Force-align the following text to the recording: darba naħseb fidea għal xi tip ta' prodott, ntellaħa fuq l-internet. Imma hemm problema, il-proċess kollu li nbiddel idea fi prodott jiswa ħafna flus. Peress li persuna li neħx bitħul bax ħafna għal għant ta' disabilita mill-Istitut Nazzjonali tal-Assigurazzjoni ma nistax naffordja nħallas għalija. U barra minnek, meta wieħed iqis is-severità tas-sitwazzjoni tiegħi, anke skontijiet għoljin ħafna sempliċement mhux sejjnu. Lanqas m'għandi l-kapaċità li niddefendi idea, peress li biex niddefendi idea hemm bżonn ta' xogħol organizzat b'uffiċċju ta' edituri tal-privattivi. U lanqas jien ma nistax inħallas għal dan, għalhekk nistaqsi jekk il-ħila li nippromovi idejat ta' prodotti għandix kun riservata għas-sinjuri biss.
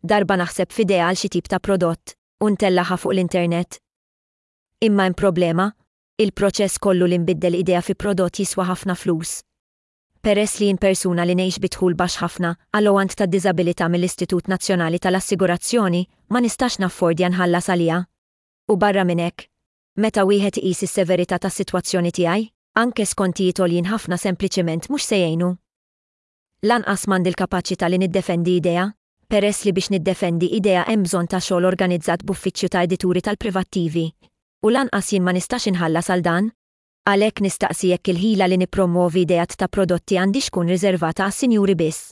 darba 0.00 0.36
naħseb 0.40 0.72
fidea 0.72 1.08
għal 1.08 1.18
xi 1.20 1.28
tip 1.34 1.48
ta' 1.50 1.60
prodott, 1.60 2.14
ntellaħa 2.40 2.96
fuq 2.98 3.12
l-internet. 3.14 3.78
Imma 4.80 5.06
hemm 5.06 5.16
problema, 5.18 5.68
il-proċess 6.20 6.78
kollu 6.80 7.06
li 7.08 7.18
nbiddel 7.20 7.58
idea 7.58 7.82
fi 7.84 7.94
prodott 7.94 8.40
jiswa 8.40 8.64
ħafna 8.70 8.96
flus. 8.96 9.40
Peress 10.20 10.58
li 10.60 10.72
persuna 10.76 11.24
li 11.24 11.34
neħx 11.36 11.60
bitħul 11.64 11.94
bax 11.96 12.18
ħafna 12.22 12.52
għal 12.76 12.88
għant 13.00 13.14
ta' 13.16 13.26
disabilita 13.26 13.88
mill-Istitut 13.88 14.48
Nazzjonali 14.52 14.98
tal-Assigurazzjoni 15.00 16.02
ma 16.32 16.40
nistax 16.44 16.78
naffordja 16.84 17.30
nħallas 17.32 17.70
għalija. 17.72 18.00
U 18.68 18.76
barra 18.76 19.04
minnek, 19.04 19.48
meta 19.96 20.24
wieħed 20.28 20.60
iqis 20.60 20.84
is-severità 20.88 21.38
tas-sitwazzjoni 21.40 22.12
tiegħi, 22.12 22.44
anke 22.84 23.04
skontijiet 23.06 23.60
għoljin 23.64 23.88
ħafna 23.88 24.16
sempliċement 24.20 24.88
mhux 24.92 25.08
sejjnu. 25.12 25.50
Lanqas 26.68 27.08
m'għandi 27.08 27.32
l-kapaċità 27.32 27.88
li 27.88 27.98
niddefendi 28.04 28.58
idea, 28.60 28.90
peress 29.30 29.58
li 29.66 29.72
biex 29.76 29.88
niddefendi 29.94 30.48
idea 30.58 30.80
hemm 30.88 31.04
bżonn 31.06 31.28
ta' 31.30 31.38
xogħol 31.48 31.68
organizzat 31.70 32.24
b'uffiċċju 32.30 32.72
ta' 32.74 32.82
edituri 32.88 33.22
tal-privattivi. 33.26 34.02
U 34.66 34.72
lanqas 34.74 35.12
jien 35.14 35.26
ma 35.28 35.34
nistax 35.36 35.68
inħallas 35.70 36.10
għal 36.16 36.24
dan, 36.26 36.48
għalhekk 37.12 37.44
nistaqsi 37.46 37.92
jekk 37.94 38.12
il-ħila 38.16 38.50
li 38.50 38.60
nippromovi 38.64 39.22
idejat 39.24 39.54
ta' 39.62 39.70
prodotti 39.78 40.18
għandix 40.24 40.50
kun 40.56 40.74
riservata 40.76 41.28
għas-sinjuri 41.30 41.76
biss. 41.86 42.10